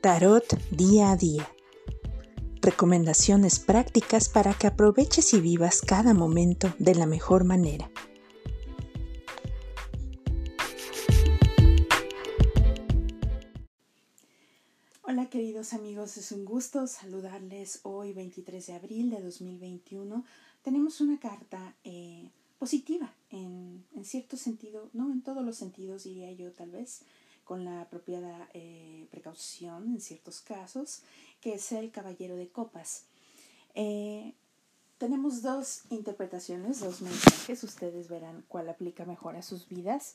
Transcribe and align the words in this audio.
Tarot 0.00 0.58
día 0.70 1.10
a 1.10 1.16
día. 1.16 1.46
Recomendaciones 2.62 3.58
prácticas 3.58 4.30
para 4.30 4.54
que 4.54 4.66
aproveches 4.66 5.34
y 5.34 5.42
vivas 5.42 5.82
cada 5.82 6.14
momento 6.14 6.72
de 6.78 6.94
la 6.94 7.04
mejor 7.04 7.44
manera. 7.44 7.90
Hola 15.02 15.28
queridos 15.28 15.74
amigos, 15.74 16.16
es 16.16 16.32
un 16.32 16.46
gusto 16.46 16.86
saludarles 16.86 17.80
hoy 17.82 18.14
23 18.14 18.68
de 18.68 18.72
abril 18.72 19.10
de 19.10 19.20
2021. 19.20 20.24
Tenemos 20.62 21.02
una 21.02 21.20
carta 21.20 21.76
eh, 21.84 22.30
positiva 22.58 23.12
en, 23.28 23.84
en 23.94 24.04
cierto 24.06 24.38
sentido, 24.38 24.88
no 24.94 25.12
en 25.12 25.20
todos 25.20 25.44
los 25.44 25.56
sentidos 25.56 26.04
diría 26.04 26.32
yo 26.32 26.52
tal 26.52 26.70
vez, 26.70 27.02
con 27.50 27.64
la 27.64 27.80
apropiada 27.80 28.48
eh, 28.54 29.08
precaución 29.10 29.88
en 29.88 30.00
ciertos 30.00 30.40
casos, 30.40 31.02
que 31.40 31.54
es 31.54 31.72
el 31.72 31.90
caballero 31.90 32.36
de 32.36 32.48
copas. 32.48 33.06
Eh, 33.74 34.34
tenemos 34.98 35.42
dos 35.42 35.82
interpretaciones, 35.90 36.78
dos 36.78 37.02
mensajes, 37.02 37.64
ustedes 37.64 38.08
verán 38.08 38.44
cuál 38.46 38.68
aplica 38.68 39.04
mejor 39.04 39.34
a 39.34 39.42
sus 39.42 39.68
vidas. 39.68 40.14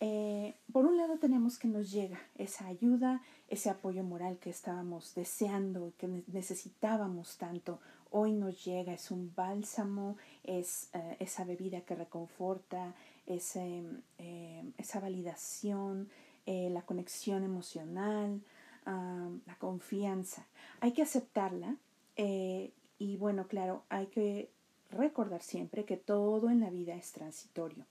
Eh, 0.00 0.54
por 0.72 0.86
un 0.86 0.96
lado 0.96 1.18
tenemos 1.18 1.58
que 1.58 1.68
nos 1.68 1.90
llega 1.90 2.18
esa 2.36 2.66
ayuda, 2.66 3.20
ese 3.48 3.68
apoyo 3.68 4.02
moral 4.02 4.38
que 4.38 4.48
estábamos 4.48 5.14
deseando, 5.14 5.92
que 5.98 6.24
necesitábamos 6.28 7.36
tanto. 7.36 7.78
Hoy 8.10 8.32
nos 8.32 8.64
llega, 8.64 8.94
es 8.94 9.10
un 9.10 9.34
bálsamo, 9.36 10.16
es 10.44 10.88
esa 11.18 11.44
bebida 11.44 11.82
que 11.82 11.94
reconforta, 11.94 12.94
es, 13.26 13.58
esa 14.78 15.00
validación, 15.00 16.08
eh, 16.46 16.68
la 16.70 16.82
conexión 16.82 17.42
emocional, 17.42 18.42
la 18.84 19.56
confianza. 19.58 20.46
Hay 20.80 20.92
que 20.92 21.00
aceptarla 21.00 21.76
eh, 22.16 22.70
y 22.98 23.16
bueno, 23.16 23.46
claro, 23.48 23.82
hay 23.88 24.08
que 24.08 24.50
recordar 24.90 25.42
siempre 25.42 25.86
que 25.86 25.96
todo 25.96 26.50
en 26.50 26.60
la 26.60 26.68
vida 26.68 26.94
es 26.94 27.12
transitorio. 27.12 27.86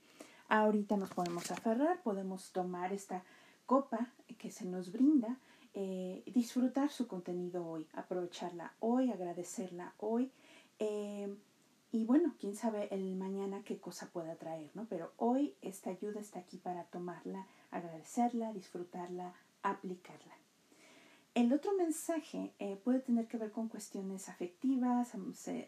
Ahorita 0.50 0.96
nos 0.98 1.10
podemos 1.10 1.50
aferrar, 1.50 2.04
podemos 2.04 2.52
tomar 2.52 2.94
esta 2.94 3.24
copa 3.66 4.12
que 4.38 4.52
se 4.52 4.66
nos 4.66 4.92
brinda, 4.92 5.40
eh, 5.74 6.22
disfrutar 6.28 6.92
su 6.92 7.08
contenido 7.08 7.66
hoy, 7.66 7.88
aprovecharla 7.94 8.74
hoy, 8.80 9.12
agradecerla 9.12 9.96
hoy. 9.98 10.32
y 11.92 12.06
bueno, 12.06 12.36
quién 12.40 12.56
sabe 12.56 12.88
el 12.92 13.16
mañana 13.16 13.64
qué 13.64 13.80
cosa 13.80 14.10
pueda 14.12 14.36
traer, 14.36 14.70
¿no? 14.74 14.86
Pero 14.90 15.12
hoy 15.18 15.56
esta 15.62 15.92
ayuda 15.92 16.20
está 16.20 16.40
aquí 16.40 16.58
para 16.58 16.84
tomarla 16.86 17.48
agradecerla, 17.74 18.54
disfrutarla, 18.54 19.34
aplicarla. 19.62 20.34
El 21.34 21.52
otro 21.52 21.74
mensaje 21.76 22.54
eh, 22.60 22.80
puede 22.84 23.00
tener 23.00 23.28
que 23.28 23.38
ver 23.38 23.52
con 23.52 23.68
cuestiones 23.68 24.30
afectivas, 24.30 25.14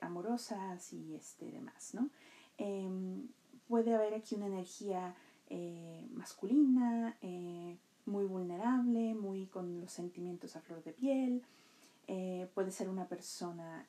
amorosas 0.02 0.94
y 0.94 1.16
este, 1.16 1.52
demás, 1.52 1.96
¿no? 1.96 2.10
Em, 2.58 3.28
puede 3.68 3.96
haber 3.96 4.14
aquí 4.14 4.36
una 4.36 4.46
energía 4.46 5.16
eh, 5.50 6.08
masculina, 6.14 7.18
eh, 7.22 7.78
muy 8.06 8.26
vulnerable, 8.26 9.16
muy 9.16 9.48
con 9.48 9.82
los 9.82 9.92
sentimientos 9.92 10.56
a 10.56 10.62
flor 10.62 10.84
de 10.84 10.94
piel. 10.94 11.44
puede 12.54 12.70
ser 12.70 12.88
una 12.88 13.08
persona 13.08 13.88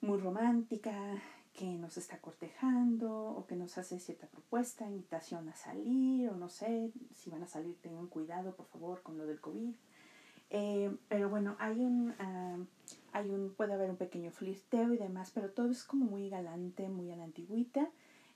muy 0.00 0.18
romántica, 0.18 0.92
que 1.52 1.66
nos 1.66 1.96
está 1.96 2.18
cortejando 2.18 3.12
o 3.12 3.46
que 3.46 3.56
nos 3.56 3.76
hace 3.76 3.98
cierta 3.98 4.26
propuesta, 4.26 4.86
invitación 4.86 5.48
a 5.48 5.56
salir 5.56 6.30
o 6.30 6.36
no 6.36 6.48
sé, 6.48 6.92
si 7.14 7.30
van 7.30 7.42
a 7.42 7.46
salir 7.46 7.76
tengan 7.80 8.06
cuidado 8.06 8.54
por 8.56 8.66
favor 8.66 9.02
con 9.02 9.18
lo 9.18 9.26
del 9.26 9.40
COVID. 9.40 9.74
Eh, 10.54 10.94
pero 11.08 11.30
bueno, 11.30 11.56
hay 11.58 11.80
un, 11.80 12.14
ah, 12.18 12.58
hay 13.12 13.30
un, 13.30 13.54
puede 13.54 13.72
haber 13.72 13.90
un 13.90 13.96
pequeño 13.96 14.30
flirteo 14.30 14.92
y 14.92 14.98
demás, 14.98 15.30
pero 15.34 15.50
todo 15.50 15.70
es 15.70 15.84
como 15.84 16.04
muy 16.04 16.28
galante, 16.28 16.88
muy 16.88 17.10
a 17.10 17.16
la 17.16 17.24
antigüita. 17.24 17.88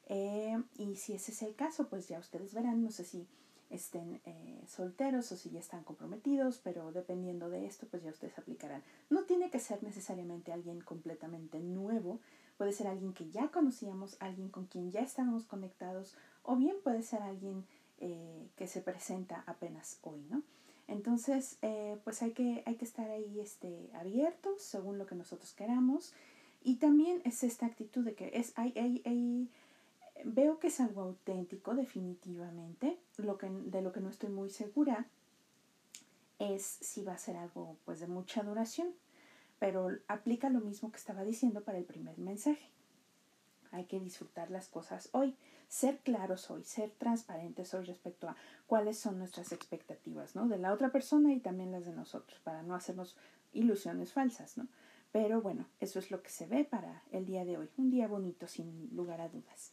Eh, 0.09 0.57
y 0.79 0.97
si 0.97 1.15
ese 1.15 1.33
es 1.33 1.43
el 1.43 1.55
caso, 1.55 1.89
pues 1.89 2.09
ya 2.09 2.19
ustedes 2.19 2.55
verán, 2.55 2.83
no 2.83 2.91
sé 2.91 3.05
si 3.05 3.27
estén 3.71 4.21
eh, 4.25 4.63
solteros 4.67 5.33
o 5.33 5.37
si 5.37 5.51
ya 5.51 5.59
están 5.59 5.83
comprometidos, 5.83 6.59
pero 6.63 6.93
dependiendo 6.93 7.51
de 7.51 7.67
esto, 7.67 7.87
pues 7.91 8.03
ya 8.03 8.11
ustedes 8.11 8.39
aplicarán. 8.39 8.83
No 9.11 9.25
tiene 9.25 9.51
que 9.51 9.59
ser 9.59 9.83
necesariamente 9.83 10.53
alguien 10.53 10.81
completamente 10.81 11.59
nuevo, 11.61 12.21
Puede 12.57 12.73
ser 12.73 12.87
alguien 12.87 13.13
que 13.13 13.31
ya 13.31 13.49
conocíamos, 13.49 14.17
alguien 14.21 14.49
con 14.49 14.67
quien 14.67 14.91
ya 14.91 15.01
estábamos 15.01 15.45
conectados, 15.45 16.15
o 16.43 16.57
bien 16.57 16.77
puede 16.83 17.03
ser 17.03 17.23
alguien 17.23 17.65
eh, 17.99 18.49
que 18.57 18.67
se 18.67 18.81
presenta 18.81 19.45
apenas 19.47 19.99
hoy, 20.03 20.25
¿no? 20.31 20.43
Entonces, 20.89 21.59
eh, 21.63 21.99
pues 22.05 22.23
hay 22.23 22.33
que, 22.33 22.63
hay 22.67 22.77
que 22.77 22.85
estar 22.85 23.11
ahí 23.11 23.41
este, 23.41 23.91
abiertos 23.95 24.63
según 24.63 24.99
lo 24.99 25.07
que 25.07 25.15
nosotros 25.15 25.53
queramos. 25.53 26.13
Y 26.63 26.77
también 26.77 27.21
es 27.25 27.43
esta 27.43 27.67
actitud 27.67 28.05
de 28.05 28.15
que 28.15 28.31
es, 28.35 28.53
hay, 28.57 28.73
hay, 28.77 29.49
veo 30.25 30.59
que 30.59 30.69
es 30.69 30.81
algo 30.81 31.03
auténtico 31.03 31.75
definitivamente. 31.75 32.99
Lo 33.19 33.39
que, 33.39 33.49
de 33.49 33.83
lo 33.83 33.93
que 33.93 34.01
no 34.01 34.11
estoy 34.11 34.31
muy 34.31 34.51
segura 34.51 35.07
es 36.39 36.63
si 36.63 37.03
va 37.03 37.15
a 37.15 37.19
ser 37.19 37.37
algo 37.37 37.77
pues 37.85 38.01
de 38.01 38.07
mucha 38.07 38.43
duración 38.43 38.89
pero 39.59 39.89
aplica 40.09 40.51
lo 40.51 40.61
mismo 40.61 40.91
que 40.91 40.99
estaba 40.99 41.25
diciendo 41.25 41.63
para 41.63 41.79
el 41.79 41.85
primer 41.85 42.19
mensaje. 42.19 42.71
Hay 43.73 43.85
que 43.85 44.01
disfrutar 44.01 44.51
las 44.51 44.69
cosas 44.69 45.09
hoy, 45.13 45.37
ser 45.69 45.99
claros 45.99 46.51
hoy, 46.51 46.65
ser 46.65 46.91
transparentes 46.91 47.75
hoy 47.75 47.85
respecto 47.85 48.29
a 48.29 48.37
cuáles 48.67 48.99
son 48.99 49.19
nuestras 49.19 49.53
expectativas, 49.53 50.37
¿no? 50.37 50.47
De 50.49 50.59
la 50.59 50.73
otra 50.73 50.91
persona 50.91 51.33
y 51.33 51.41
también 51.41 51.73
las 51.73 51.85
de 51.85 51.93
nosotros, 51.93 52.41
para 52.41 52.63
no 52.63 52.75
hacernos 52.75 53.17
ilusiones 53.53 54.13
falsas, 54.13 54.57
¿no? 54.57 54.69
Pero 55.13 55.41
bueno, 55.41 55.67
eso 55.81 55.99
es 55.99 56.11
lo 56.11 56.23
que 56.23 56.31
se 56.31 56.47
ve 56.47 56.65
para 56.65 57.03
el 57.11 57.27
día 57.27 57.45
de 57.45 57.57
hoy. 57.57 57.71
Un 57.77 57.91
día 57.91 58.07
bonito, 58.07 58.47
sin 58.47 58.95
lugar 58.95 59.21
a 59.21 59.29
dudas. 59.29 59.73